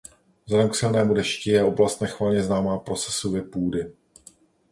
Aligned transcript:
Vzhledem 0.45 0.69
k 0.69 0.75
silnému 0.75 1.13
dešti 1.13 1.49
je 1.51 1.63
oblast 1.63 1.99
nechvalně 1.99 2.43
známá 2.43 2.77
pro 2.79 2.95
sesuvy 2.95 3.41
půdy. 3.41 3.93